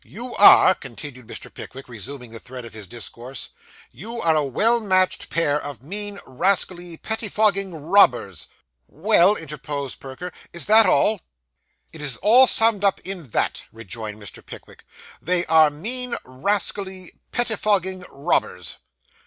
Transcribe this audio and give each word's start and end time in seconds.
'You 0.03 0.33
are,' 0.37 0.73
continued 0.73 1.27
Mr. 1.27 1.53
Pickwick, 1.53 1.87
resuming 1.87 2.31
the 2.31 2.39
thread 2.39 2.65
of 2.65 2.73
his 2.73 2.87
discourse 2.87 3.49
'you 3.91 4.19
are 4.19 4.35
a 4.35 4.43
well 4.43 4.79
matched 4.79 5.29
pair 5.29 5.61
of 5.61 5.83
mean, 5.83 6.19
rascally, 6.25 6.97
pettifogging 6.97 7.75
robbers.' 7.75 8.47
'Well,' 8.87 9.35
interposed 9.35 9.99
Perker, 9.99 10.33
'is 10.53 10.65
that 10.65 10.87
all?' 10.87 11.21
'It 11.93 12.01
is 12.01 12.17
all 12.17 12.47
summed 12.47 12.83
up 12.83 12.99
in 13.01 13.27
that,' 13.29 13.65
rejoined 13.71 14.19
Mr. 14.19 14.43
Pickwick; 14.43 14.85
'they 15.21 15.45
are 15.45 15.69
mean, 15.69 16.15
rascally, 16.25 17.11
pettifogging 17.31 18.03
robbers. 18.09 18.77